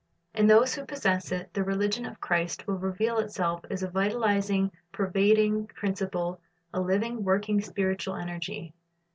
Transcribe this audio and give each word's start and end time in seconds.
In 0.33 0.47
those 0.47 0.73
who 0.73 0.83
possess 0.83 1.31
it, 1.31 1.53
the 1.53 1.63
religion 1.63 2.07
of 2.07 2.19
Christ 2.19 2.65
will 2.65 2.79
reveal 2.79 3.19
itself 3.19 3.61
as 3.69 3.83
a 3.83 3.87
vitalizing, 3.87 4.71
pervading 4.91 5.67
principle, 5.67 6.41
a 6.73 6.81
living, 6.81 7.23
working, 7.23 7.61
spiritual 7.61 8.15
energy. 8.15 8.73